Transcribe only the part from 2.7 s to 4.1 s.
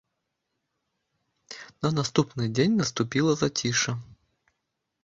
наступіла зацішша.